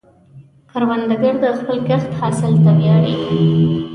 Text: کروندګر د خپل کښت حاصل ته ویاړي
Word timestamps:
کروندګر 0.69 1.33
د 1.43 1.45
خپل 1.57 1.77
کښت 1.87 2.09
حاصل 2.19 2.53
ته 2.63 2.71
ویاړي 2.79 3.15